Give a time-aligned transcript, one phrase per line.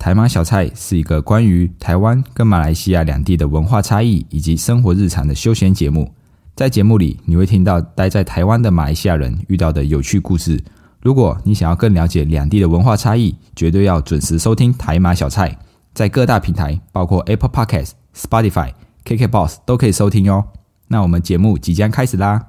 [0.00, 6.10] 台马小菜是一个关于台湾跟马来西亚两地的文化差异以及生活日常的休闲节目。
[6.56, 10.58] 在节目里，你会听到待在台湾的马来西亚人遇到的有趣故事。
[11.02, 15.54] 如果你想要更了解两地的文化差异，绝对要准时收听台马小菜，
[15.92, 18.72] 在各大平台，包括 Apple Podcast、Spotify、
[19.04, 20.42] KKBox 都可以收听哟。
[20.88, 22.46] 那我们节目即将开始啦！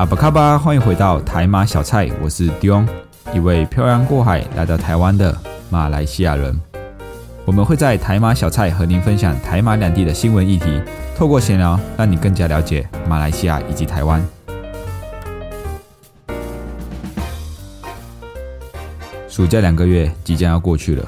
[0.00, 2.88] 阿巴卡巴，欢迎回到台马小菜，我是 Dion，
[3.34, 6.58] 一位漂洋过海来到台湾的马来西亚人。
[7.44, 10.80] 我们会在台马小菜和您分享台马两地的新闻议题，
[11.14, 14.26] 透过闲聊，让你更加了解马来西亚以及台湾。
[19.28, 21.06] 暑假两个月即将要过去了，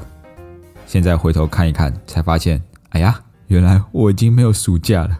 [0.84, 5.18] 现在回头看一看，才发现，哎呀，原来我已经没有暑假了。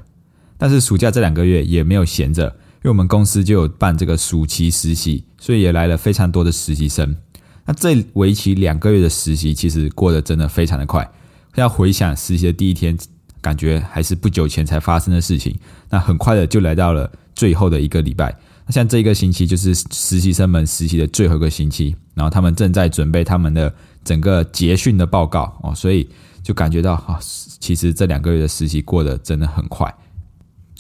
[0.58, 2.54] 但是暑假这两个月也没有闲着。
[2.82, 7.16] 因为我们公司就有办这个暑期实习，所以也来了非常多的实习生。
[7.64, 11.08] 那这为期两个月的实习，其实过得真的非常的快。
[11.54, 12.98] 要回想实习的第一天，
[13.40, 15.56] 感觉还是不久前才发生的事情。
[15.88, 18.36] 那很快的就来到了最后的一个礼拜。
[18.66, 26.08] 那像这一个星期就是实习生们实习的最后一个星期，然后他们正在准备他们的整个结训的报告哦，所以
[26.42, 27.20] 就感觉到啊，
[27.60, 29.94] 其实这两个月的实习过得真的很快。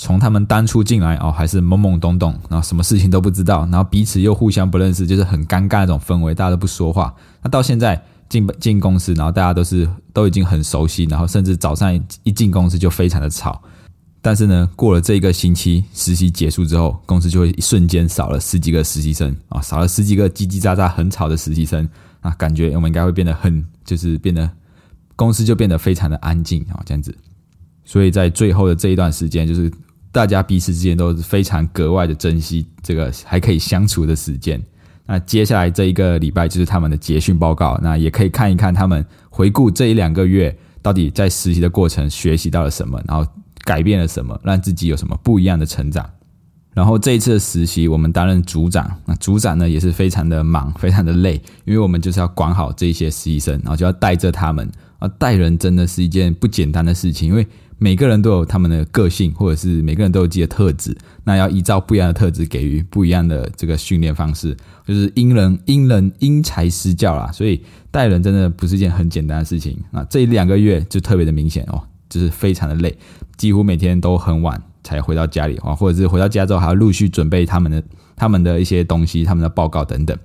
[0.02, 7.14] 从他们当初进来哦，还是懵懵懂懂，然后什么事情都不知道，然后彼此又互相不认识，就是很尴尬那种氛围，大家都不说话。
[7.40, 13.62] 那到现在进进公司，然后大家都是都已经很熟悉，然后甚至早上一进公司就非常的吵。
[14.20, 21.88] 但是呢，过了这一个星期实习结束之后，公司就会一瞬间少了十几个实习生啊，少了十几个叽叽喳喳很吵的实习生
[22.22, 24.50] 啊，感觉我们应该会变得很，就是变得
[25.14, 27.16] 公司就变得非常的安静啊，这样子。
[27.84, 29.70] 所以在最后的这一段时间，就是。
[30.12, 34.62] 大家彼此之间都是非常格外的珍惜这个还可以相处的时间。
[35.06, 43.26] 那接下来这一个礼拜就是他们的结训报告，那也可以看一看他们回顾这一两个月到底在实习的过程学习到了什么，然后
[43.64, 46.08] 改变了什么，让自己有什么不一样的成长。
[46.74, 51.34] 然后这一次的实习，我们担任组长，那组长呢也是非常的忙，非常的累，
[51.64, 57.46] 因为我们就是要管好这些实习生，然后就要带着他们啊，带人真的是一件不简单的事情，因为。
[57.82, 64.56] 每个人都有他们的个性，或者是每个人都有自己的特质，那要依照不一样的特质给予不一样的这个训练方式，
[64.86, 67.32] 就是因人因人因材施教啦。
[67.32, 67.60] 所以
[67.90, 70.06] 带人真的不是一件很简单的事情啊！
[70.08, 72.96] 这两个月就特别的明显哦，就是非常的累，
[73.36, 77.82] 几乎每天都很晚才回到家里啊，或者是回到家之后还要陆续准备他们的
[78.14, 80.16] 他们的一些东西、他们的报告等等。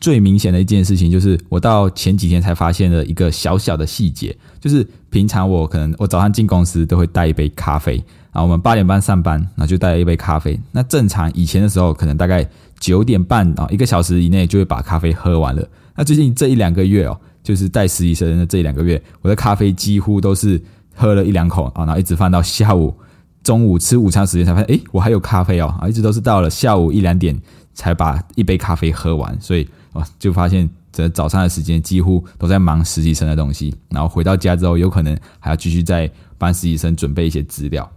[0.00, 10.60] 最明显的一件事情就是，我到前几天才发现了一个小小的细节，就是平常我可能我早上进公司都会带一杯咖啡，啊，我们八点半上班，那就带一杯咖啡。
[10.72, 12.46] 那正常以前的时候，可能大概
[12.78, 15.66] 九点半啊，一个小时以内就会把咖啡喝完了。
[15.96, 20.60] 那最近这一两个月哦，就是带实习生的这一两个月，我的咖啡几乎都是
[20.94, 22.94] 喝了一两口啊，然后一直放到下午
[23.42, 27.40] 中午吃午餐时间才发现，哎，我还有咖啡哦，啊，一直都是到了下午一两点
[27.72, 29.66] 才把一杯咖啡喝完，所以。
[29.94, 37.90] 哦，就发现这早上的时间几乎都在忙实习生的东西，然后回到家之后，有可能还要继续在帮实习生准备一些资料。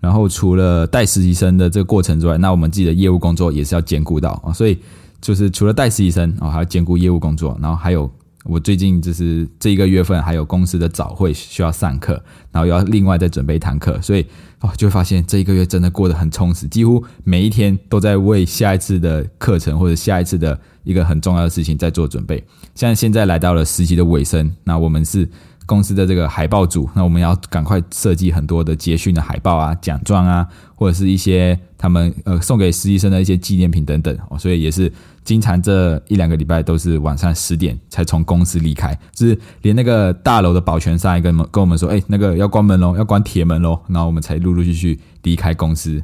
[0.00, 4.52] 然后除了带实习生的这个过程之外，那我们自己的业务工作也是要兼顾到啊。
[4.52, 4.78] 所以
[5.20, 7.58] 就是除了带实习生啊，还要兼顾业务工作。
[7.60, 8.08] 然后还有
[8.48, 14.24] 我最近就是这一个月份还有公司的早会需要上课，然后要另外再准备一堂课，所以
[14.60, 20.58] 哦就会发现这一个月真的过得很充实，几乎每一天都在为下一次的课程或者下一次的。
[20.86, 22.40] 一个很重要的事情在做准备，
[22.76, 25.28] 像现在来到了实习的尾声，那我们是
[25.66, 34.90] 公司的这个海报组，那我们要赶快设计很多的结训的海报啊、奖状啊，或者是一些他们呃送给实习生的一些纪念品等等，所以也是
[35.24, 46.02] 经常这一两个礼拜都是晚上十点才从公司离开，就是连那个大楼的保全上也跟跟我们说，哎，那个要关门喽，要关铁门喽，然后我们才陆陆续续离开公司。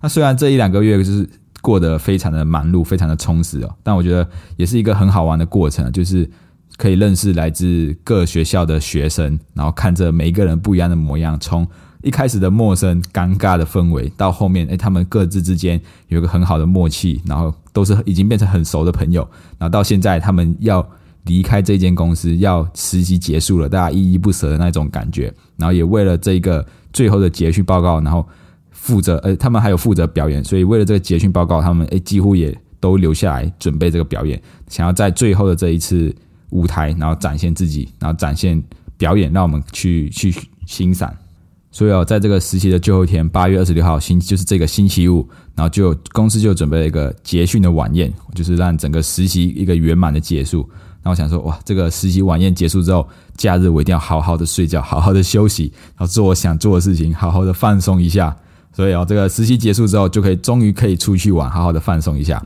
[0.00, 1.28] 那虽然这一两个月就是。
[1.62, 3.74] 过得非常的忙碌，非常的充实哦。
[3.82, 6.30] 但我觉得也是一个很好玩的过程，就是
[6.76, 11.66] 可以认识来自各学校的学生，然后看着每一个人不一样的模样，从
[12.02, 19.26] 一开始的陌生、尴尬的氛围，到后面，哎，他们各自之间有一个很好的默契，然后都是已经变成很熟的朋友。
[19.58, 20.86] 然后到现在，他们要
[21.24, 25.32] 离开这间公司，要实习结束了，大家依依不舍的那种感觉。
[25.56, 28.26] 然后也为了这个最后的结训报告，然后。
[28.70, 36.14] 负责，呃，他们还有负责表演，所以为了这个结训报告，他们诶几乎也都留下来准备这个表演，想要在最后的这一次
[36.50, 38.62] 舞台，然后展现自己，然后展现
[38.96, 40.34] 表演，让我们去去
[40.66, 41.12] 欣赏。
[41.70, 50.66] 所以哦，在这个实习的最后一天，八月二十六号星就是这个星期五，然后就公司就准备了一个结训的晚宴，就是让整个实习一个圆满的结束。
[51.02, 53.06] 那我想说，哇，这个实习晚宴结束之后，
[53.36, 58.34] 假日我一定要好好的睡觉，好好的休息，然后做我想做的事情，好好的放松一下。
[58.72, 62.42] 所以哦，这个实习结束之后，就可以终于可以出去玩，好好的放松一下。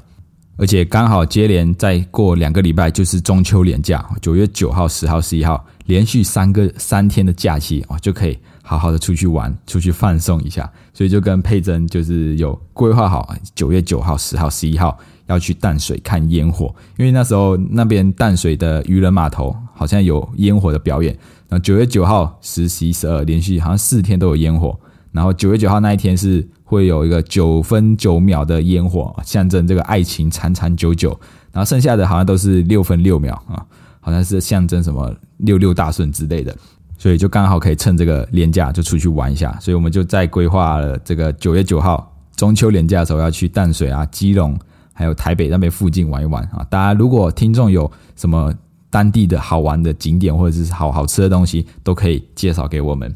[0.61, 10.71] 而且刚好接连再过两个礼拜就是中秋连假，九月九号、十号、十一号连续三个三天的假期哦，就可以好好的出去玩，出去放松一下。
[10.93, 14.99] 所以就跟佩珍就是有规划好，九月九号、十号、十一号
[15.29, 16.67] 要去淡水看烟火，
[16.99, 21.17] 因为那时候那边淡水的渔人码头好像有烟火的表演。
[21.49, 24.79] 然后九月九号、十、十一、十二连续好像四天都有烟火。
[25.11, 31.11] 然后九月九号那一天是会有一个九分九秒的烟火，象征这个爱情长长久久。
[31.51, 33.67] 然后剩下的好像都是六分六秒啊，
[33.99, 36.57] 好像是象征什么六六大顺之类的。
[36.97, 39.59] 所以就刚好可以趁这个年假就出去玩一下。
[39.61, 44.57] 所以我们就在规划了这个九月九号中秋连假的时候要去淡水啊、基隆
[44.93, 46.65] 还有台北那边附近玩一玩啊。
[46.71, 48.55] 大家如果听众有什么
[48.91, 53.13] 当地的好玩的景点或者是好好吃的东西，都可以介绍给我们。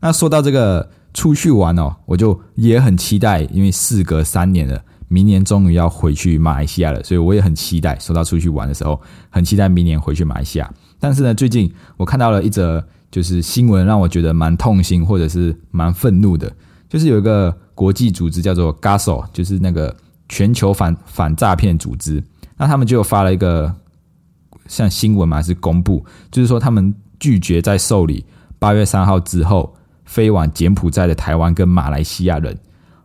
[0.00, 0.88] 那说到这个。
[1.14, 7.96] 出去玩哦，我就也很期待，因为事隔三年了，明年终于要回去马来西亚了，所以我也很期待。
[8.00, 9.00] 说到出去玩的时候，
[9.30, 10.68] 很期待明年回去马来西亚。
[10.98, 16.52] 但是呢，最近我看到了一则就是新闻，让我觉得蛮痛心或者是蛮愤怒的，
[16.88, 19.96] 就是有一个国际组织叫做 GASO，就是那个
[20.28, 22.20] 全球反反诈骗组织，
[22.56, 23.72] 那他们就发了一个
[24.66, 28.24] 像新闻嘛，是公布，就是说他们拒绝在受理
[28.58, 29.73] 八月三号之后。
[30.04, 32.56] 飞往柬埔寨的台湾跟马来西亚人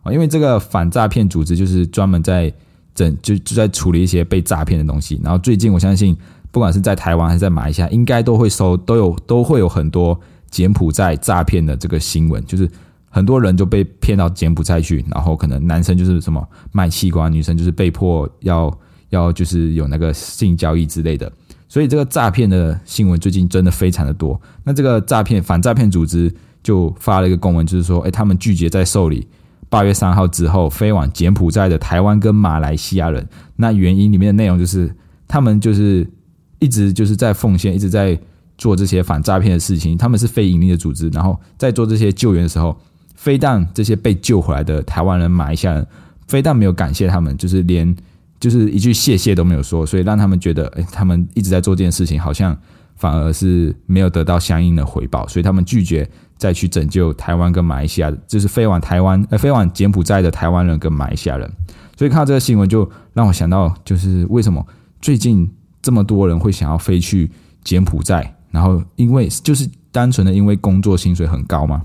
[0.02, 2.52] 啊，因为这个反诈骗组织就是专门在
[2.94, 5.20] 整就就在处理一些被诈骗的东西。
[5.22, 6.16] 然后最近我相信，
[6.50, 10.18] 不管是在台湾还是在马来西亚，应该都会收都有都会有很多
[10.50, 12.68] 柬埔寨诈骗的这个新闻，就是
[13.08, 18.78] 很多人就被骗到柬埔寨去，然后可能男生就是什么卖器官，女生就是被迫要
[19.10, 21.30] 要就是有那个性交易之类的。
[21.68, 24.40] 所以这个诈骗的新闻最近真的非常的多。
[24.64, 26.32] 那这个诈骗反诈骗组织。
[26.62, 29.26] 就发了一个公文，就是说，哎，他们拒绝在受理
[29.68, 33.26] 八月三号之后飞往柬埔寨的台湾跟马来西亚人。
[33.56, 34.94] 那原因里面的内容就是，
[35.28, 36.06] 他们就是
[36.58, 38.18] 一直就是在奉献，一直在
[38.58, 39.96] 做这些反诈骗的事情。
[39.96, 42.78] 他们是非盈利的组织，然后在做这些救援的时候，
[43.14, 45.86] 非但这些被救回来的台湾人、马来西亚人，
[46.26, 47.94] 非但没有感谢他们，就是连
[48.38, 52.58] 就是一句谢谢都没有说，所以让他们觉得，哎，他们一直在做这件事情，好像
[52.96, 56.10] 反而是没有得到相应的回报，所以他们拒绝。
[56.40, 61.48] 再去拯救台湾跟马来西亚，就是飞往台湾呃飞往柬埔寨的台湾人跟马来西亚人，
[61.98, 64.66] 所以看到这个新闻就让我想到，就是为什么
[65.02, 65.46] 最近
[65.82, 67.30] 这么多人会想要飞去
[67.62, 71.82] 柬埔寨，然后因为就是单纯的因为工作薪水很高嘛。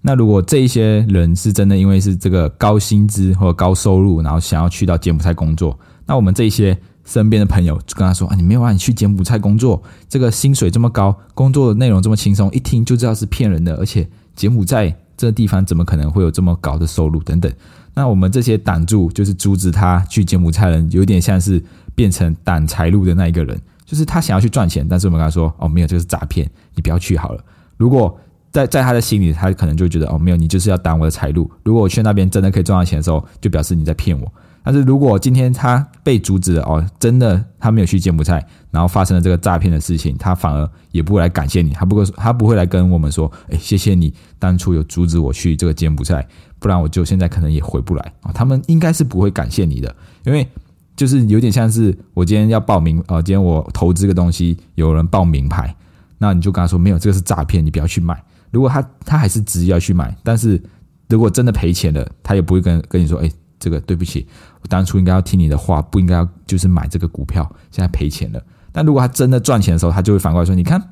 [0.00, 6.76] 那如果这一些人是真的因为是这个高薪资或高收入，然后想要去到柬埔寨工作，那我们这些。
[7.04, 13.74] 身边的朋友就跟他说：“啊，你没有啊，你去柬埔寨工作，这个薪水这么高，工作的内容这么轻松，一听就知道是骗人的。
[13.76, 17.22] 而且柬埔寨这个地方怎么可能会有这么高的收入？
[17.22, 17.52] 等等。
[17.94, 21.62] 那我们这些挡住，就是阻止他去柬埔寨人，有点像是
[21.94, 27.44] 变成挡财路的那一个人，就是他想要去赚钱，但是我们跟他说：哦，没有，这是诈骗，你不要去好了。
[27.76, 28.18] 如果
[28.50, 31.50] 在在他的心里，他可能就觉得：哦，没有，你就是要挡我的财路。
[31.64, 34.32] 如果我去那边真的可以赚到钱的时候，就表示你在骗我。”
[34.64, 46.26] 但是如果今天他被阻止了哦，真的他没有去柬埔寨，然后发生了这个诈骗的事情，他反而也不会来感谢你，他不会他不会来跟我们说，哎，谢谢你当初有阻止我去这个柬埔寨，
[46.60, 48.30] 不然我就现在可能也回不来啊。
[48.32, 50.46] 他们应该是不会感谢你的，因为
[50.94, 55.74] 就是有点像是我今天要报名啊，今天我投资个东西，有人报名牌，
[56.18, 58.22] 那你就跟他说没有，这个是诈骗，你不要去买。
[58.52, 60.62] 如果他他还是执意要去买，但是
[61.08, 63.28] 如果真的赔钱了，他也不会跟跟你说，哎。
[63.62, 64.26] 这个对不起，
[64.60, 68.42] 我当初应该要听你的话，不应该要就是买这个股票，现在赔钱了。
[68.72, 70.82] 但如果他真的赚钱的时候，他就会反过来说：“你看，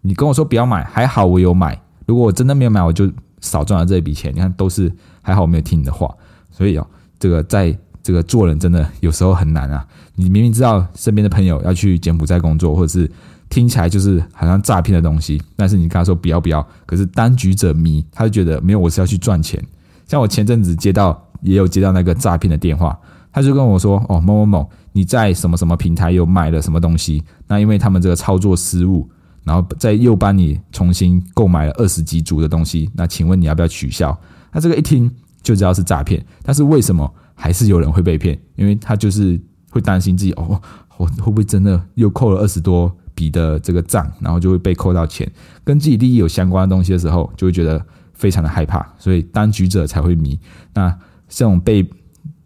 [0.00, 1.80] 你跟我说不要买，还好我有买。
[2.06, 3.08] 如果我真的没有买，我就
[3.40, 4.34] 少赚了这一笔钱。
[4.34, 4.92] 你看，都是
[5.22, 6.12] 还好我没有听你的话。
[6.50, 6.84] 所以哦，
[7.20, 9.86] 这个在这个做人真的有时候很难啊。
[10.16, 13.08] 你明明知道身边的朋友要去柬埔寨工作，或者是
[13.48, 19.62] 听起来就是好像诈骗的东西，但是你跟他说不要不要，可是当局者迷，他就觉得没有，我是要去赚钱。
[20.06, 21.22] 像我前阵子接到。
[21.42, 22.98] 也有接到那个诈骗的电话，
[23.32, 27.22] 他就跟我说：“哦，某某某，你在什么什么平台又买了什么东西？
[27.46, 29.08] 那因为他们这个操作失误，
[29.44, 32.90] 然后再又帮你重新购买了二十几组的东西。
[32.94, 34.16] 那请问你要不要取消？
[34.52, 35.10] 那这个一听
[35.42, 36.24] 就知道是诈骗。
[36.42, 38.38] 但是为什么还是有人会被骗？
[38.56, 40.60] 因为他就是会担心自己哦，
[40.96, 45.30] 我会不会真的又扣了二十多笔的这个账，然后就会被扣到钱，
[45.64, 47.84] 跟自己利益有相关的东西的时候，就会觉得。”
[48.14, 50.38] 非常的害怕，所以当局者才会迷。
[50.74, 50.96] 那
[51.34, 51.88] 这种被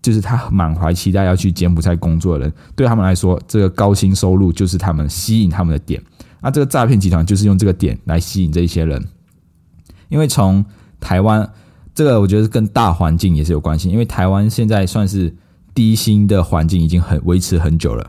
[0.00, 6.00] 就是他满怀期待要去柬埔寨工作的人，对他们来说，这个高薪收入就是他们吸引他们的点。
[6.40, 9.04] 那这个诈骗集团就是用这个点来吸引这些人，
[10.08, 10.64] 因为从
[11.00, 11.50] 台湾
[11.92, 13.90] 这个，我觉得跟大环境也是有关系。
[13.90, 15.34] 因为台湾现在算是
[15.74, 18.08] 低薪的环境已经很维持很久了，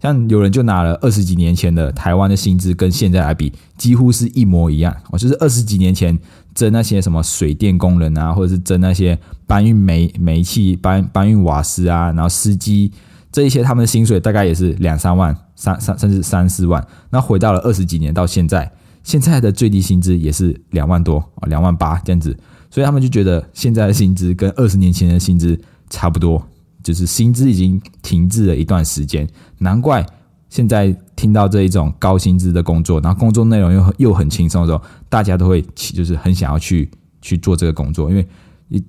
[0.00, 4.96] 像有人就拿了二十几年前的台湾的薪资跟现在来比，几乎是一模一样。
[5.10, 6.16] 哦，就是二十几年前。
[6.54, 12.92] 争那些什么水电工人啊，或者是争那些搬运煤煤气、搬搬运瓦斯啊，然后司机
[13.30, 16.86] 这一些，他们的薪水大概也是两三万、三三甚至三四万。
[17.10, 18.70] 那回到了二十几年到现在，
[19.02, 22.36] 现在的最低薪资也是两万多啊，两万八这样子。
[22.70, 25.58] 所以他们就觉得现在的薪资跟二十年前的薪资
[25.90, 26.42] 差不多，
[26.82, 29.28] 就是薪资已经停滞了一段时间，
[29.58, 30.06] 难怪。
[30.52, 36.90] 现在听到这一种高薪资的工作，然后工作内容又又很轻松的时候，大家都会就是很想要去
[37.22, 38.28] 去做这个工作，因为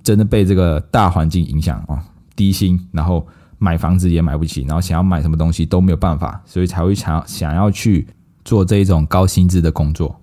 [0.02, 2.04] 真的被这个大环境影响啊，
[2.36, 8.06] 低薪，然后买房子也买不起，然后想要买什么东西都没有办法，所以才会想想要去
[8.44, 10.14] 做这一种高薪资的工作，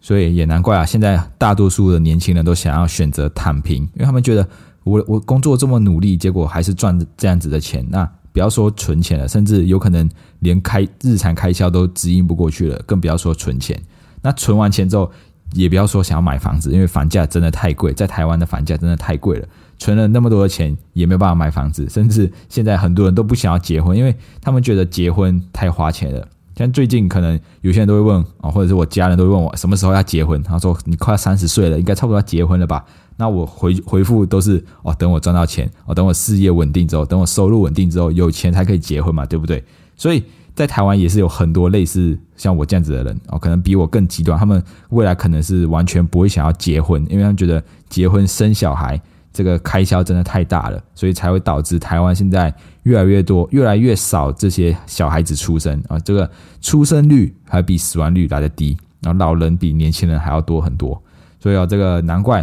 [0.00, 4.44] 所以也难怪啊，现在大多数的年轻人都想要选择躺平，因为他们觉得
[4.82, 8.10] 我我工作这么努力，结果还是赚这样子的钱，那。
[8.38, 13.76] 不要说存钱了，甚至有可能连开日常开销都支应不过去了，更不要说存钱。
[14.22, 15.10] 那存完钱之后，
[15.54, 19.48] 也不要说想要买房子，因为房价真的太贵，在台湾的房价真的太贵了。
[19.76, 26.28] 存了那么多的钱，也没有办法买房子，甚至现在很多人都不想要结婚，因为他们觉得结婚太花钱了。
[26.58, 30.42] 像最近可能有些人都会问啊，或者是我家人都会问我什么时候要结婚。
[30.42, 32.84] 他说：“你快三十岁了，应该差不多要结婚了吧？”
[33.16, 39.62] 那我回回复都是哦，等我赚到钱，哦，等我事业稳定之后，等我收入稳定之后，有钱才可以结婚嘛，对不对？
[39.96, 49.00] 所以在台湾也是有很多类似像我这样子的人哦，可能比我更极端，他们未来可能是完全不会想要结婚，因为他们觉得结婚生小孩
[49.38, 52.52] 这个开销真的太大了，所以才会导致台湾现在。
[52.84, 56.30] 越来越多，越来越少这些小孩子出生啊，这个
[56.62, 60.98] 出生率还比死亡率来的低，然后老人比年轻人还要多很多，
[61.38, 62.42] 所以啊，这个难怪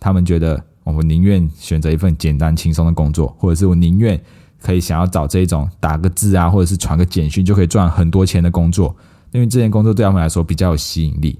[0.00, 4.18] 他们觉得我们宁愿选择一份简单轻松的工作，或者是我宁愿
[4.62, 8.96] 可以想要找这种打个字啊，或者是传个简讯就可以赚很多钱的工作，
[9.32, 11.38] 因为这件工作对他们来说比较有吸引力。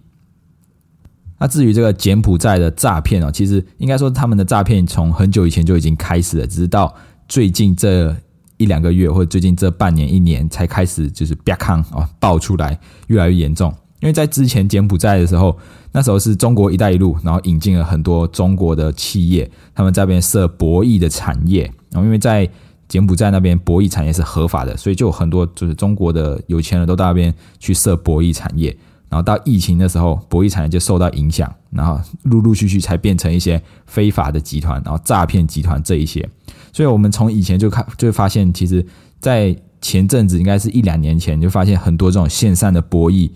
[1.43, 6.95] 那至于这个柬埔寨的诈骗哦，其实应该说他们的诈骗从很久以前就已经开始了，只是到
[7.29, 8.17] 最近这。
[8.59, 13.75] 一两个月，或者最近这半年、一年才开始，就是啪康哦爆出来，越来越严重。
[13.99, 15.59] 因为在之前柬埔寨的时候，
[15.91, 21.65] 那时候是中国“一带一路”，然后引进了很多中国的企业，他们在那边设博弈的产业。
[21.91, 22.49] 然后因为在
[22.87, 28.77] 柬埔寨那边博弈产业是合法的，所以就有很多就是中国的有钱人都到那边去设博弈产业。
[29.13, 36.27] 然后到疫情的时候，博弈产业就受到影响，然后陆陆续续才变成一些非法的集团，然后诈骗集团这一些。
[36.73, 38.83] 所以，我们从以前就看，就发现，其实，
[39.21, 43.31] 在前阵子，应该是一两年前，就发现很多这种线上的博弈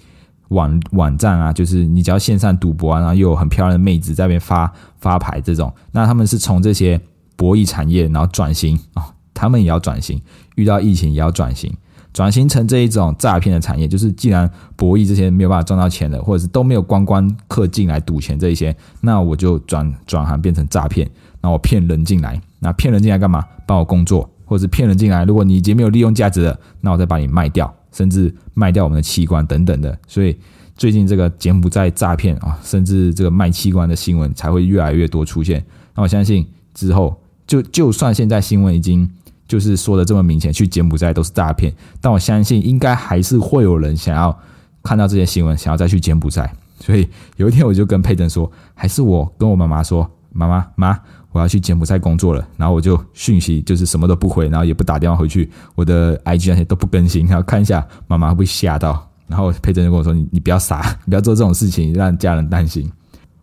[0.49, 6.99] 网网站啊，就是你只要线上赌博啊，然后又有很漂亮的妹子在那边发发牌这种，那他们是从这些
[7.37, 10.18] 博弈产业，然后转型啊，他们也要转型，
[10.54, 11.71] 遇到疫情也要转型，
[12.16, 21.06] 转型成这一种诈骗的产业，就是既然博弈这些没有办法赚到钱的，或者是都没有观光客进来赌钱这一些，那我就转转行变成诈骗。
[21.42, 23.44] 那我骗人进来，那骗人进来干嘛？
[23.66, 25.26] 帮我工作，或者是骗人进来？
[25.26, 29.99] 如果你已经没有利用价值了，那我再把你卖掉，甚至卖掉我们的器官等等的。
[30.08, 30.35] 所以
[30.75, 35.62] 最近这个柬埔寨诈骗啊，甚至这个卖器官的新闻才会越来越多出现。
[35.94, 39.06] 那我相信之后，就就算现在新闻已经
[39.48, 44.36] 就是说的这么明显，去柬埔寨都是诈骗，但我相信应该还是会有人想要
[44.82, 46.52] 看到这些新闻，想要再去柬埔寨。
[46.80, 50.10] 所以有一天我就跟佩珍说，还是我跟我妈妈说。
[50.38, 51.00] 妈妈妈，
[51.32, 52.46] 我要去柬埔寨工作了。
[52.58, 59.10] 然后我就讯息就是什么都不回，然后也不打电话回去，我的 IG 那些都不更新，然后看一下妈妈会吓到。
[59.28, 62.86] 然后佩珍就跟我说：“你你不要傻， 不要做这种事情，让家人担心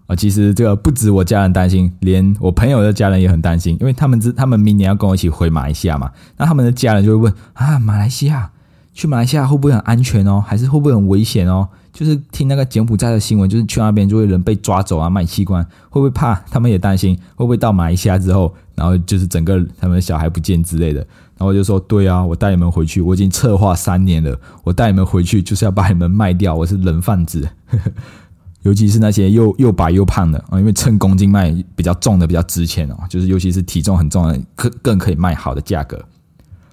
[0.07, 6.11] 啊。”其实这个不止我家人担心，连我朋友的家人也很担心，因为他们知他们明年要跟我一起回马来西亚嘛。
[6.37, 8.51] 那他们的家人就会问啊，马来西亚
[8.93, 10.43] 去马来西亚会不会很安全哦？
[10.45, 11.67] 还是会不会很危险哦？
[11.91, 16.33] 就是听那个柬埔寨的新闻，就是去那边就会人被抓走啊，卖器官，会不会怕？
[16.49, 20.99] 他们也担心会不会到马来西亚之后，然后就是整个他们的小孩不见之类的。
[21.35, 27.47] 然后我就说，对啊，我带你们回去，我已经策划三年了，我带你们回去就是要把你们卖掉，我是人贩子。
[28.63, 36.03] 尤其是那些又又白又胖的啊，因为称公斤卖比较重的比较值钱哦，就是尤其是体重很重的，可更可以卖好的价格。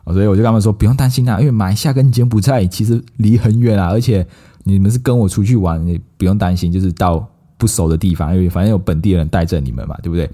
[0.07, 4.27] 所以我就跟他们说，不用担心啊，因为马来西亚跟柬埔寨其实离很远啊，而且。
[4.63, 10.31] 你们是跟我出去玩，也不用担心，就是到不熟的地方，因为反正有本地人带着你们嘛，对不对？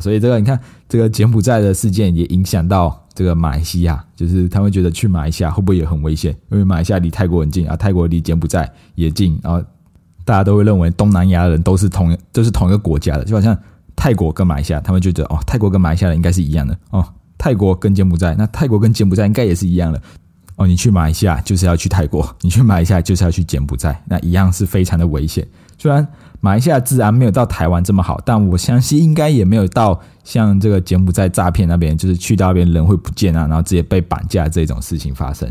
[0.00, 0.58] 所以这个你看，
[0.88, 6.36] 这个柬埔寨的事件也影响到这个马来西亚，就是他们觉得去马来西亚会不会也很危险？
[6.50, 9.64] 因为马来西亚离泰国很近啊，泰国离柬埔寨也近，然后
[10.24, 13.56] 大家都会认为东南亚人都是同都是同一个国家的，就好像
[13.96, 20.00] 泰国跟马来西亚，他们觉得哦，泰国跟马来西亚人应该是一样的哦，泰国跟柬埔寨，那泰国跟柬埔寨应该也是一样的
[20.56, 25.46] 哦，你去马来西亚就是要去泰国，你去马来西亚就是要去柬埔寨，那一样是非常的危险，
[25.78, 26.06] 虽然。
[26.44, 35.48] 马来西亚治安没有到台湾这么好，但我相信应该也没有到像这个柬埔寨诈骗那边，就是去到那边人会不见啊，然后直接被绑架这种事情发生。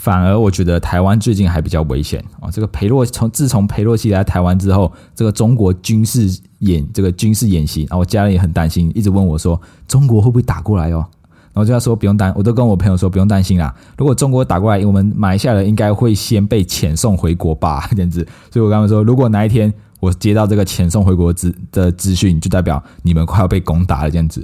[0.00, 2.50] 反而我觉得台湾最近还比较危险啊。
[2.50, 11.04] 这个裴洛从自从裴洛西来台湾之后，这个中国军事演这个军事演习啊，我家人也很担心，一直问我说中国会不会打过来哦？
[11.52, 13.74] 然后就要说不用担，我都跟我朋友说不用担心啦。
[13.98, 18.26] 如果中国打过来，我们马来西亚人应该会先被遣送回国吧， 这样子。
[18.50, 19.72] 所以我刚刚说，如果哪一天。
[20.00, 24.42] 我接到这个遣送回国资的资讯，就代表你们快要被攻打了这样子。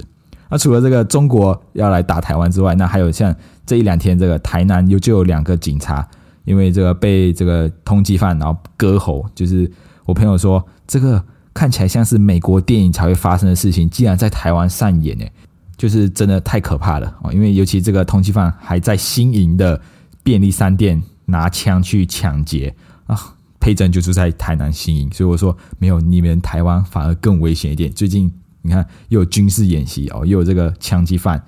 [0.51, 3.35] 那除了这个中国要来打台湾之外，那还有像
[3.67, 6.07] 这一两天，这个台南有就有两个警察，
[6.45, 9.71] 因为这个被这个通缉犯然后割喉，就是
[10.05, 15.31] 我朋友说，这个看起来像是美国电影才会发生的事情，竟然在台湾上演，诶，
[15.77, 17.31] 就是真的太可怕了哦。
[17.31, 19.79] 因为尤其这个通缉犯还在新营的
[20.23, 22.73] 便利商店拿枪去抢劫
[23.05, 23.35] 啊。
[23.59, 27.91] 黑镇就住在台南新营，所以我说没有你们台湾反而更危险一点。
[27.91, 28.31] 最近
[28.61, 31.43] 你看又有军事演习哦，又有这个枪击犯，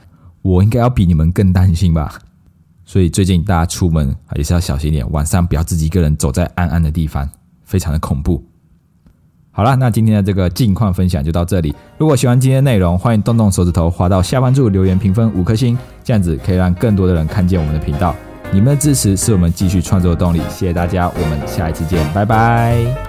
[0.50, 2.20] 我应该要比你们更担心吧？
[2.84, 7.30] 所以最近大家出门也是要小心点，晚上不要自己一个人走在暗暗的地方，
[7.64, 8.44] 非常的恐怖。
[9.52, 11.76] 好了，那今天的这个近况分享就到这里。
[12.00, 18.16] 如果喜欢今天的内容，欢迎动动手指头滑到下方处留言评分五颗星，这样子可以让更多的人看见我们的频道。
[18.52, 23.09] 你们的支持是我们继续创作的动力，谢谢大家，我们下一次见，拜拜。